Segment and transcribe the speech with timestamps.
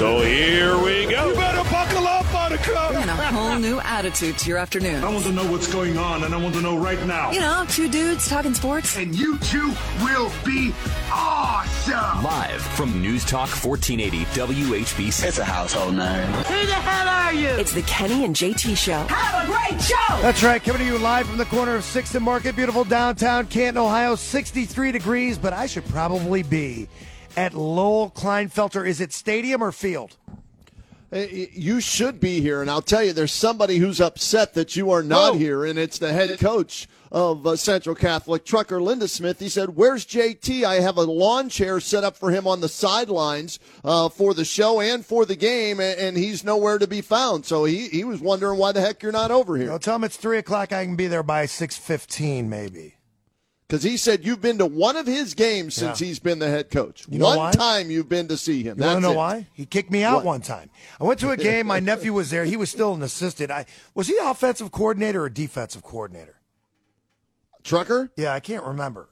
[0.00, 1.28] So here we go.
[1.28, 2.94] You better buckle up, Buttercup.
[2.94, 5.04] And a whole new attitude to your afternoon.
[5.04, 7.32] I want to know what's going on, and I want to know right now.
[7.32, 8.96] You know, two dudes talking sports.
[8.96, 10.72] And you two will be
[11.12, 12.24] awesome.
[12.24, 14.24] Live from News Talk 1480
[14.64, 15.28] WHBC.
[15.28, 16.28] It's a household name.
[16.28, 17.48] Who the hell are you?
[17.60, 19.04] It's the Kenny and JT Show.
[19.06, 20.22] Have a great show.
[20.22, 23.48] That's right, coming to you live from the corner of 6th and Market, beautiful downtown
[23.48, 26.88] Canton, Ohio, 63 degrees, but I should probably be
[27.36, 28.86] at Lowell Klinefelter.
[28.86, 30.16] Is it stadium or field?
[31.12, 35.02] You should be here, and I'll tell you, there's somebody who's upset that you are
[35.02, 35.38] not Whoa.
[35.38, 39.40] here, and it's the head coach of uh, Central Catholic, Trucker Lindesmith.
[39.40, 40.62] He said, "Where's JT?
[40.62, 44.44] I have a lawn chair set up for him on the sidelines uh, for the
[44.44, 48.04] show and for the game, and, and he's nowhere to be found." So he he
[48.04, 49.72] was wondering why the heck you're not over here.
[49.72, 50.72] I'll tell him it's 3 o'clock.
[50.72, 52.94] I can be there by 6.15 maybe.
[53.70, 56.08] Because he said you've been to one of his games since Yeah.
[56.08, 57.04] he's been the head coach.
[57.08, 58.76] You one time you've been to see him.
[58.80, 59.16] You want to know it.
[59.16, 59.46] why?
[59.52, 60.24] He kicked me out What?
[60.24, 60.70] one time.
[61.00, 61.68] I went to a game.
[61.68, 62.44] My nephew was there.
[62.44, 63.52] He was still an assistant.
[63.52, 66.40] I was he offensive coordinator or defensive coordinator?
[67.62, 68.10] Trucker?
[68.16, 69.08] Yeah, I can't remember.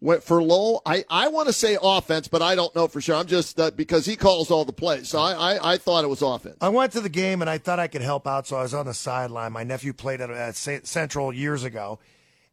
[0.00, 0.82] Went for Lowell.
[0.86, 3.16] I, I want to say offense, but I don't know for sure.
[3.16, 6.08] I'm just uh, because he calls all the plays, so I, I, I thought it
[6.08, 6.58] was offense.
[6.60, 8.72] I went to the game and I thought I could help out, so I was
[8.74, 9.50] on the sideline.
[9.52, 11.98] My nephew played at, at Central years ago,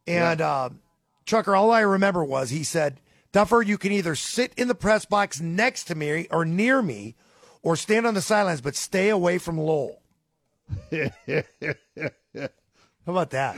[0.08, 0.70] and uh,
[1.26, 1.56] Trucker.
[1.56, 3.00] All I remember was he said,
[3.32, 7.16] "Duffer, you can either sit in the press box next to me or near me,
[7.62, 10.02] or stand on the sidelines, but stay away from Lowell."
[10.92, 11.12] How
[13.06, 13.58] about that?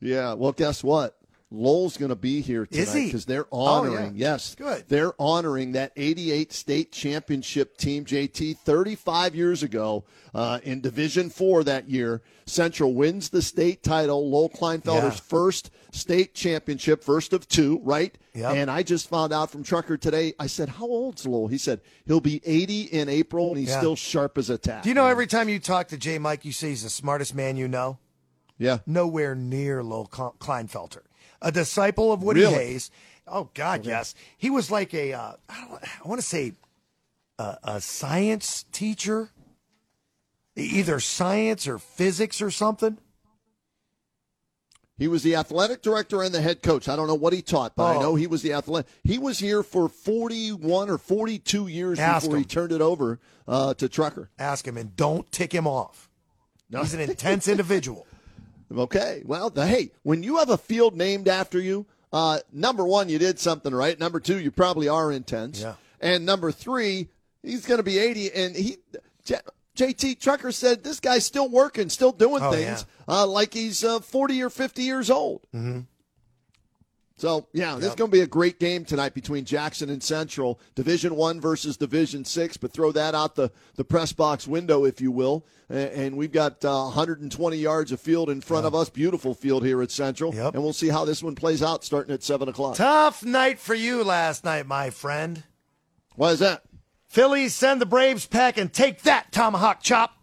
[0.00, 0.34] Yeah.
[0.34, 1.19] Well, guess what?
[1.52, 3.90] Lowell's going to be here tonight because they're Oh, yeah.
[3.90, 4.12] honoring.
[4.14, 4.84] Yes, Good.
[4.88, 8.04] They're honoring that '88 state championship team.
[8.04, 14.30] JT, 35 years ago uh, in Division Four that year, Central wins the state title.
[14.30, 15.20] Lowell Klinefelter's Yeah.
[15.26, 18.16] first state championship, first of two, right?
[18.34, 18.54] Yep.
[18.54, 20.34] And I just found out from Trucker today.
[20.38, 23.78] I said, "How old's Lowell?" He said, "He'll be 80 in April, and he's Yeah.
[23.78, 26.44] still sharp as a tack." Do you know every time you talk to Jay Mike,
[26.44, 27.98] you say he's the smartest man you know?
[28.56, 28.78] Yeah.
[28.86, 31.00] Nowhere near Lowell Kle- Klinefelter,
[31.42, 32.54] a disciple of Woody Really?
[32.54, 32.90] Hayes.
[33.26, 36.52] Oh God, yes, he was like a uh, I, don't, I want to say
[37.38, 39.30] a, a science teacher,
[40.56, 42.98] either science or physics or something.
[44.98, 46.86] He was the athletic director and the head coach.
[46.86, 48.00] I don't know what he taught, but I Oh.
[48.00, 48.90] know he was the athletic.
[49.02, 53.72] He was here for 41 or 42 years Ask before he turned it over uh,
[53.74, 54.28] to Trucker.
[54.38, 56.10] Ask him and don't tick him off.
[56.70, 58.06] He's an intense individual.
[58.74, 59.22] Okay.
[59.24, 63.18] Well, the, hey, when you have a field named after you, uh, number one, you
[63.18, 63.98] did something right.
[63.98, 65.60] Number two, you probably are intense.
[65.60, 65.74] Yeah.
[66.00, 67.08] And number three,
[67.42, 68.32] he's going to be 80.
[68.32, 68.76] And he,
[69.24, 69.36] J-
[69.76, 74.00] JT Trucker said this guy's still working, still doing Oh, things uh, like he's uh,
[74.00, 75.42] 40 or 50 years old.
[75.54, 75.80] Mm-hmm.
[77.20, 80.58] So yeah, this is going to be a great game tonight between Jackson and Central,
[80.74, 82.56] Division One versus Division Six.
[82.56, 85.44] But throw that out the the press box window, if you will.
[85.68, 89.82] And we've got uh, 120 yards of field in front of us, beautiful field here
[89.82, 90.54] at Central, Yep.
[90.54, 92.74] and we'll see how this one plays out starting at seven o'clock.
[92.76, 95.44] Tough night for you last night, my friend.
[96.16, 96.62] Why is that?
[97.06, 98.70] Phillies send the Braves packing.
[98.70, 100.16] Take that, tomahawk chop.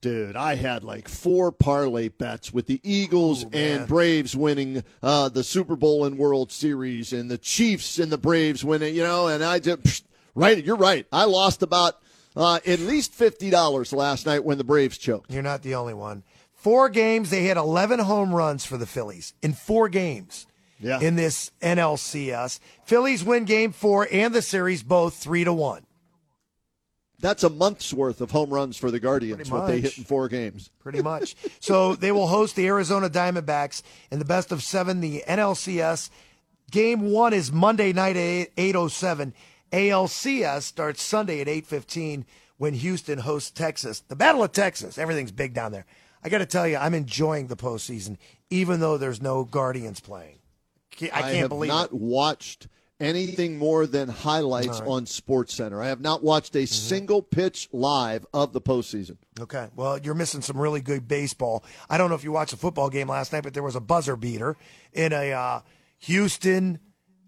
[0.00, 5.42] Dude, I had like four parlay bets with the Eagles and Braves winning uh, the
[5.42, 8.94] Super Bowl and World Series, and the Chiefs and the Braves winning.
[8.94, 10.02] You know, and I just psh,
[10.34, 10.62] right.
[10.64, 11.06] You're right.
[11.10, 11.94] I lost about
[12.36, 15.32] uh, at least fifty dollars last night when the Braves choked.
[15.32, 16.22] You're not the only one.
[16.54, 20.46] Four games, they hit 11 home runs for the Phillies in four games
[20.80, 20.98] Yeah.
[21.00, 22.58] in this NLCS.
[22.84, 25.85] Phillies win game four and the series both three to one.
[27.18, 29.50] That's a month's worth of home runs for the Guardians.
[29.50, 30.70] What they hit in four games.
[30.80, 31.34] Pretty much.
[31.60, 36.10] so they will host the Arizona Diamondbacks in the best of seven, the NLCS.
[36.70, 39.32] Game one is Monday night at 8.07.
[39.72, 42.24] ALCS starts Sunday at 8.15
[42.58, 44.00] when Houston hosts Texas.
[44.00, 44.98] The Battle of Texas.
[44.98, 45.86] Everything's big down there.
[46.22, 48.16] I got to tell you, I'm enjoying the postseason,
[48.50, 50.38] even though there's no Guardians playing.
[51.00, 51.92] I can't have believe not it.
[51.92, 52.68] watched
[53.00, 54.80] anything more than highlights right.
[54.80, 54.90] Mm-hmm.
[54.90, 55.82] on Sports Center.
[55.82, 59.18] I have not watched a single pitch live of the postseason.
[59.38, 59.68] Okay.
[59.74, 61.64] Well, you're missing some really good baseball.
[61.90, 63.80] I don't know if you watched the football game last night, but there was a
[63.80, 64.56] buzzer beater
[64.92, 65.60] in a uh,
[65.98, 66.78] Houston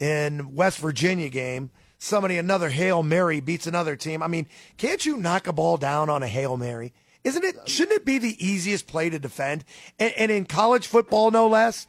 [0.01, 1.71] and West Virginia game.
[1.99, 4.23] Somebody, another Hail Mary beats another team.
[4.23, 4.47] I mean,
[4.77, 6.93] can't you knock a ball down on a Hail Mary?
[7.25, 7.57] Isn't it?
[7.69, 9.65] Shouldn't it be the easiest play to defend?
[9.99, 11.89] And, and in college football, no less,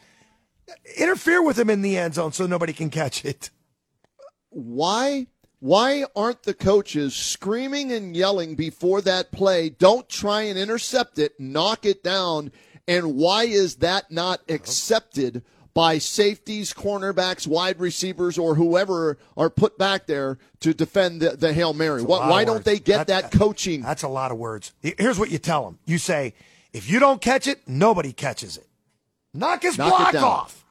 [0.97, 3.51] interfere with him in the end zone so nobody can catch it.
[4.49, 5.27] Why?
[5.59, 9.69] Why aren't the coaches screaming and yelling before that play?
[9.69, 12.51] Don't try and intercept it, knock it down.
[12.87, 14.55] And why is that not uh-huh.
[14.55, 15.43] accepted
[15.73, 21.53] by safeties, cornerbacks, wide receivers, or whoever are put back there to defend the, the
[21.53, 22.01] Hail Mary?
[22.01, 23.81] Why, why don't they get That- that coaching?
[23.81, 24.71] That's a lot of words.
[24.81, 25.77] Here's what you tell them.
[25.85, 26.33] You say,
[26.71, 28.67] if you don't catch it, nobody catches it.
[29.33, 30.65] Knock his Knock block off.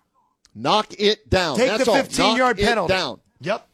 [0.55, 1.57] Knock it down.
[1.57, 1.97] Take That's the all.
[1.99, 2.93] 15 Knock yard it penalty.
[2.93, 3.21] down.
[3.41, 3.68] Yep.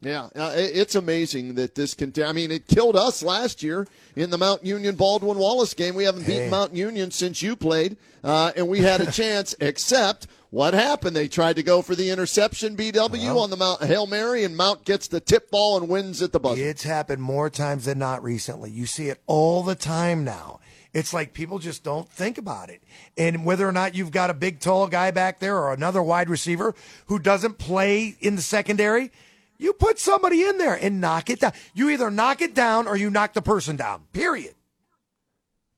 [0.00, 2.12] Yeah, uh, it's amazing that this can.
[2.24, 5.96] I mean, it killed us last year in the Mount Union Baldwin Wallace game.
[5.96, 6.34] We haven't Hey.
[6.34, 9.56] beaten Mount Union since you played, uh, and we had a chance.
[9.60, 11.16] Except what happened?
[11.16, 14.84] They tried to go for the interception BW on the Mount Hail Mary, and Mount
[14.84, 16.62] gets the tip ball and wins at the buzzer.
[16.62, 18.70] It's happened more times than not recently.
[18.70, 20.60] You see it all the time now.
[20.94, 22.82] It's like people just don't think about it.
[23.16, 26.30] And whether or not you've got a big, tall guy back there or another wide
[26.30, 26.74] receiver
[27.06, 29.10] who doesn't play in the secondary,
[29.58, 31.52] you put somebody in there and knock it down.
[31.74, 34.54] You either knock it down or you knock the person down, period.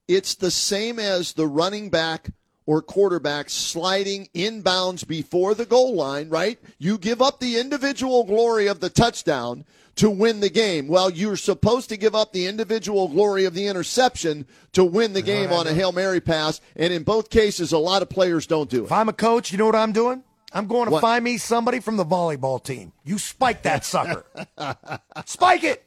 [0.06, 2.30] it's the same as the running back
[2.66, 6.58] or quarterback sliding inbounds before the goal line, right?
[6.78, 9.64] You give up the individual glory of the touchdown
[9.96, 10.86] to win the game.
[10.86, 15.22] Well, you're supposed to give up the individual glory of the interception to win the
[15.22, 16.60] game on a Hail Mary pass.
[16.76, 18.86] And in both cases, a lot of players don't do it.
[18.86, 18.92] If.
[18.92, 20.22] I'm a coach, you know what I'm doing?
[20.52, 21.00] I'm going to What?
[21.00, 22.92] find me somebody from the volleyball team.
[23.04, 24.24] You spike that sucker.
[25.26, 25.84] spike it.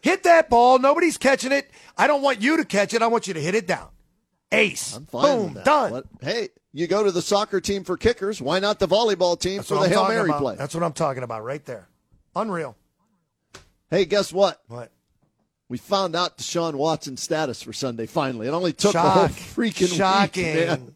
[0.00, 0.78] Hit that ball.
[0.78, 1.68] Nobody's catching it.
[1.98, 3.02] I don't want you to catch it.
[3.02, 3.88] I want you to hit it down.
[4.52, 4.94] Ace.
[4.94, 5.62] I'm fine with Boom.
[5.64, 5.90] Done.
[5.92, 8.40] What- hey, you go to the soccer team for kickers.
[8.40, 10.40] Why not the volleyball team That's for the I'm Hail Mary about.
[10.40, 10.54] play?
[10.56, 11.88] That's what I'm talking about right there.
[12.36, 12.76] Unreal.
[13.90, 14.60] Hey, guess what?
[14.68, 14.92] What?
[15.68, 18.46] We found out Deshaun Watson's status for Sunday finally.
[18.46, 20.44] It only took a whole freaking Shocking.
[20.54, 20.66] week.
[20.68, 20.94] man.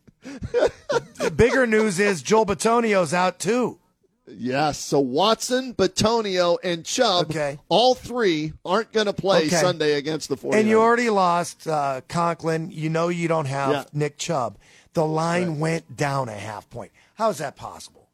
[0.53, 3.79] The bigger news is Joel Bitonio's out too.
[4.27, 4.79] Yes.
[4.79, 7.59] So Watson, Batonio, and Chubb, Okay.
[7.69, 9.57] all three aren't going to play Okay.
[9.57, 10.55] Sunday against the 49ers.
[10.61, 12.71] And you already lost uh, Conklin.
[12.71, 13.85] You know you don't have Yeah.
[13.93, 14.59] Nick Chubb.
[14.93, 16.93] The line went down a half point.
[17.15, 18.09] How is that possible?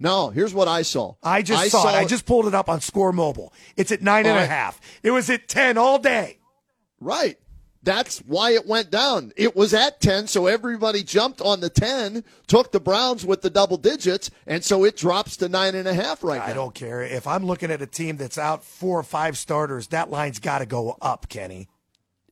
[0.00, 1.14] no, here's what I saw.
[1.22, 1.92] I just saw, it.
[1.94, 3.52] I just pulled it up on Score Mobile.
[3.76, 4.80] It's at nine and a half.
[5.04, 6.38] It was at ten all day.
[7.00, 7.38] Right.
[7.82, 9.32] That's why it went down.
[9.36, 13.50] It was at 10, so everybody jumped on the 10, took the Browns with the
[13.50, 16.52] double digits, and so it drops to 9.5 right I now.
[16.52, 19.88] I don't care if I'm looking at a team that's out four or five starters.
[19.88, 21.68] That line's got to go up, Kenny.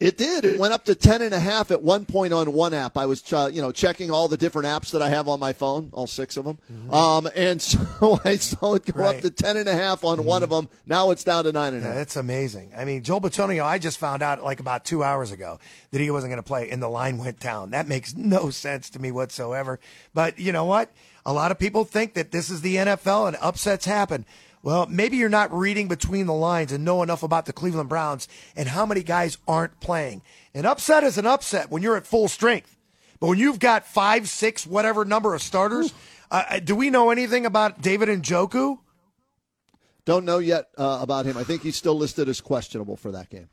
[0.01, 0.47] It did.
[0.47, 2.97] It went up to 10.5 at one point on one app.
[2.97, 5.53] I was, uh, you know, checking all the different apps that I have on my
[5.53, 6.59] phone, all six of them.
[6.91, 8.99] Um, and so I saw it go Mm-hmm.
[9.01, 9.17] Right.
[9.17, 10.71] up to 10.5 on one of them.
[10.87, 11.83] Now it's down to 9.5.
[11.83, 12.73] Yeah, That's amazing.
[12.75, 15.59] I mean, Joel Bitonio, I just found out like about two hours ago
[15.91, 17.71] that he wasn't going to play, and the line went down.
[17.71, 19.79] That makes no sense to me whatsoever.
[20.15, 20.91] But you know what?
[21.27, 24.25] A lot of people think that this is the NFL and upsets happen.
[24.63, 28.29] Well, maybe you're not reading between the lines and know enough about the Cleveland Browns
[28.55, 30.23] and how many guys aren't playing.
[30.55, 32.77] An upset is an upset when you're at full strength.
[33.21, 35.93] But when you've got five, six, whatever number of starters,
[36.31, 38.79] uh, do we know anything about David and Njoku?
[40.05, 41.37] Don't know yet uh, about him.
[41.37, 43.49] I think he's still listed as questionable for that game.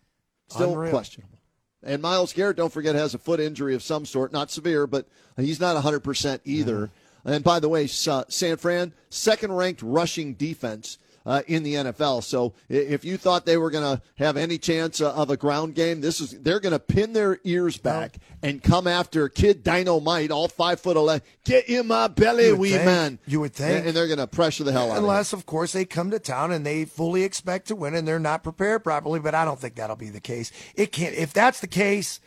[0.50, 0.92] Still Unreal.
[0.92, 1.38] questionable.
[1.84, 4.34] And Myles Garrett, don't forget, has a foot injury of some sort.
[4.34, 5.08] Not severe, but
[5.38, 6.90] he's not 100% either.
[7.28, 12.24] And by the way, San Fran, second ranked rushing defense uh, in the NFL.
[12.24, 15.76] So if you thought they were going to have any chance uh, of a ground
[15.76, 20.32] game, this is they're going to pin their ears back and come after Kid Dynamite,
[20.32, 21.22] all five foot eleven.
[21.44, 22.86] Get in my belly, wee think.
[22.86, 23.20] man.
[23.28, 23.80] You would think.
[23.80, 25.04] And, and they're going to pressure the hell out of.
[25.04, 28.20] Unless, of course, they come to town and they fully expect to win and they're
[28.20, 29.20] not prepared properly.
[29.20, 30.54] But I don't think that'll be the case.
[30.76, 31.14] It can't.
[31.14, 32.22] If that's the case,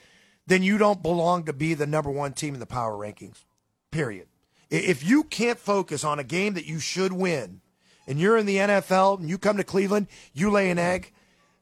[0.47, 3.45] then you don't belong to be the number one team in the power rankings.
[3.91, 4.27] Period.
[4.71, 7.61] If you can't focus on a game that you should win,
[8.07, 11.13] and you're in the NFL and you come to Cleveland, you lay an egg.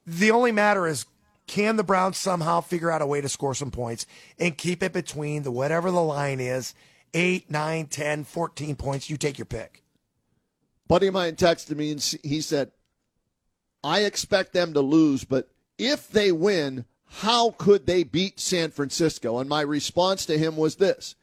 [0.07, 1.05] The only matter is
[1.45, 4.07] can the Browns somehow figure out a way to score some points
[4.39, 6.73] and keep it between the whatever the line is,
[7.13, 9.83] 8, 9, 10, 14 points, you take your pick.
[10.87, 12.71] buddy of mine texted me and he said,
[13.83, 19.37] I expect them to lose, but if they win, how could they beat San Francisco?
[19.37, 21.15] And my response to him was this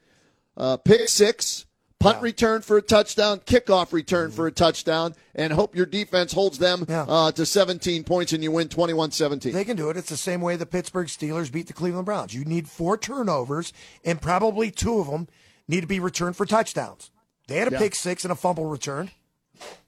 [0.57, 1.66] uh, pick six,
[1.99, 6.59] punt return for a touchdown, kickoff return for a touchdown, and hope your defense holds
[6.59, 7.03] them Yeah.
[7.09, 9.53] uh, to 17 points and you win 21 17.
[9.53, 9.97] They can do it.
[9.97, 12.35] It's the same way the Pittsburgh Steelers beat the Cleveland Browns.
[12.35, 13.73] You need four turnovers,
[14.05, 15.29] and probably two of them
[15.69, 17.11] need to be returned for touchdowns.
[17.49, 17.79] They had a Yeah.
[17.79, 19.11] pick six and a fumble return.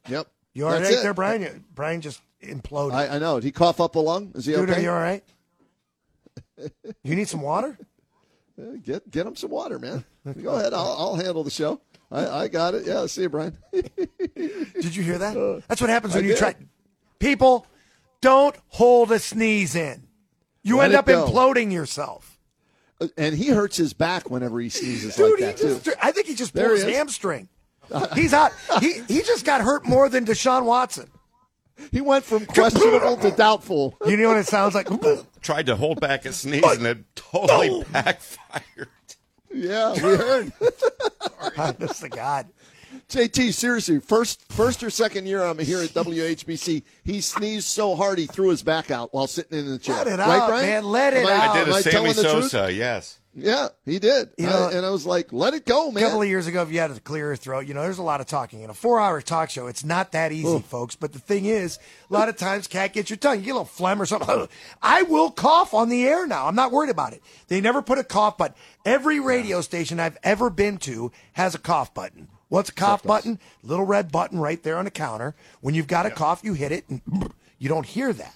[0.09, 0.27] Yep.
[0.55, 1.03] You all right it.
[1.03, 1.65] there, Brian?
[1.75, 2.93] Brian just imploded.
[2.95, 3.37] I, I know.
[3.37, 4.33] Did he cough up a lung?
[4.35, 4.81] Is he Dude, okay?
[4.81, 5.23] are you all right?
[7.05, 7.79] You need some water?
[8.83, 10.05] Get get him some water, man.
[10.43, 10.75] Go ahead.
[10.75, 11.81] I'll, I'll handle the show.
[12.11, 12.87] I, I got it.
[12.87, 13.07] Yeah.
[13.07, 13.57] See you, Brian.
[13.73, 15.63] Did you hear that?
[15.69, 16.39] That's what happens when Uh, I you did.
[16.39, 16.55] try.
[17.19, 17.67] People,
[18.21, 20.05] don't hold a sneeze in.
[20.63, 21.27] You Let end up go.
[21.27, 22.39] imploding yourself.
[23.17, 25.93] and he hurts his back whenever he sneezes Dude, like he that too.
[26.03, 26.97] I think he just There pulled his is.
[26.97, 27.49] hamstring.
[28.15, 28.53] He's out.
[28.81, 31.09] He he just got hurt more than Deshaun Watson.
[31.93, 33.97] He went from questionable to doubtful.
[34.05, 34.89] You know what it sounds like?
[35.41, 38.89] Tried to hold back a sneeze and it totally backfired.
[39.59, 40.53] Yeah, we heard.
[41.59, 42.49] Honest to God.
[43.09, 48.19] JT, seriously, first first or second year I'm here at WHBC, he sneezed so hard
[48.19, 49.97] he threw his back out while sitting in the chair.
[49.97, 50.67] Let it right, out, Brian?
[50.67, 50.85] man.
[50.85, 51.57] Let it I- out.
[51.57, 52.51] I did am Sammy telling the truth?
[52.51, 53.19] Sosa, yes.
[53.41, 54.31] Yeah, he did.
[54.37, 56.03] You know- I- and I was like, let it go, man.
[56.03, 58.03] A couple of years ago, if you had a clear throat, you know, there's a
[58.03, 58.63] lot of talking.
[58.63, 60.97] In a four hour talk show, it's not that easy, folks.
[60.97, 61.79] But the thing is,
[62.11, 63.39] a lot of times, can't get your tongue.
[63.39, 64.49] You get a little phlegm or something.
[64.83, 66.47] I will cough on the air now.
[66.47, 67.23] I'm not worried about it.
[67.49, 68.57] They never put a cough button.
[68.85, 72.29] Every radio station I've ever been to has a cough button.
[72.49, 73.39] What's a cough button?
[73.63, 75.35] Little red button right there on the counter.
[75.61, 77.03] When you've got a cough, you hit it, and
[77.59, 78.35] you don't hear that.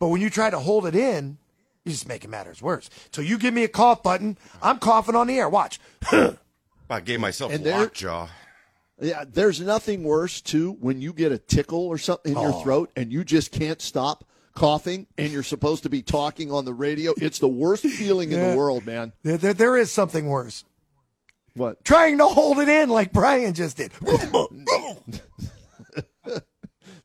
[0.00, 1.38] But when you try to hold it in,
[1.84, 2.88] you just making matters worse.
[3.12, 5.48] So you give me a cough button, I'm coughing on the air.
[5.48, 5.80] Watch.
[6.90, 8.28] I gave myself And there- lockjaw.
[9.00, 12.42] Yeah, there's nothing worse too when you get a tickle or something in Oh.
[12.52, 14.24] your throat and you just can't stop
[14.54, 17.12] coughing and you're supposed to be talking on the radio.
[17.16, 19.12] It's the worst feeling in the world, man.
[19.24, 20.64] There, there, there is something worse.
[21.54, 21.84] What?
[21.84, 23.90] Trying to hold it in like Brian just did.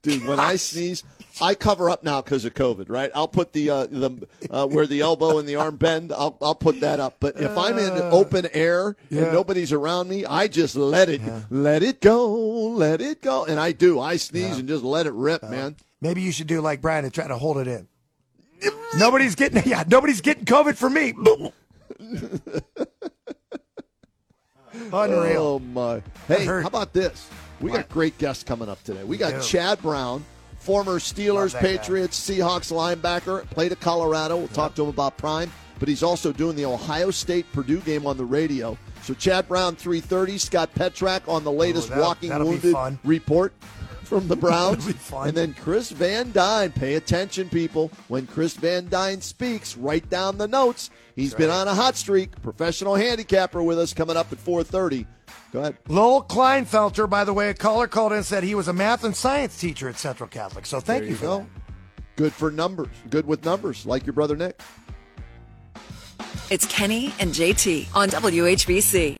[0.01, 1.03] Dude, when I sneeze,
[1.41, 3.11] I cover up now because of COVID, right?
[3.13, 6.11] I'll put the uh, the uh, where the elbow and the arm bend.
[6.11, 7.17] I'll I'll put that up.
[7.19, 9.23] But if I'm in open air yeah.
[9.23, 13.59] and nobody's around me, I just let it let it go, let it go, and
[13.59, 13.99] I do.
[13.99, 15.75] I sneeze and just let it rip, man.
[16.01, 17.87] Maybe you should do like Brian and try to hold it in.
[18.97, 21.13] Nobody's getting yeah, nobody's getting COVID for me.
[24.93, 25.41] Unreal.
[25.41, 26.01] Oh my!
[26.27, 27.29] Hey, how about this?
[27.59, 29.03] We got great guests coming up today.
[29.03, 29.41] We got do.
[29.41, 30.23] Chad Brown,
[30.59, 31.77] former Steelers, that guy.
[31.77, 34.37] Patriots, Seahawks linebacker, played at Colorado.
[34.37, 38.05] We'll talk to him about Prime, but he's also doing the Ohio State Purdue game
[38.05, 38.77] on the radio.
[39.03, 40.37] So Chad Brown, three thirty.
[40.37, 43.53] Scott Petrak on the latest that'll- walking that'll wounded report
[44.03, 44.85] from the Browns.
[45.13, 46.71] And then Chris Van Dyne.
[46.71, 47.91] Pay attention, people.
[48.07, 50.89] When Chris Van Dyne speaks, write down the notes.
[51.15, 52.41] He's been on a hot streak.
[52.41, 55.05] Professional handicapper with us coming up at four thirty.
[55.57, 55.77] Go ahead.
[55.87, 59.03] Lowell Klinefelter, by the way, a caller called in and said he was a math
[59.03, 60.67] and science teacher at Central Catholic.
[60.67, 61.37] So thank There you, you for go.
[61.39, 61.47] that.
[62.15, 62.89] Good for numbers.
[63.09, 64.61] Good with numbers, like your brother Nick.
[66.51, 69.15] It's Kenny and JT on WHBC.